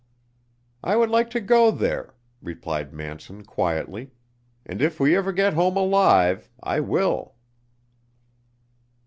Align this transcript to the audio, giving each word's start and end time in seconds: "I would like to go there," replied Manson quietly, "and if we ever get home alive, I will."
"I 0.83 0.95
would 0.95 1.11
like 1.11 1.29
to 1.29 1.39
go 1.39 1.69
there," 1.69 2.15
replied 2.41 2.91
Manson 2.91 3.45
quietly, 3.45 4.09
"and 4.65 4.81
if 4.81 4.99
we 4.99 5.15
ever 5.15 5.31
get 5.31 5.53
home 5.53 5.77
alive, 5.77 6.49
I 6.63 6.79
will." 6.79 7.35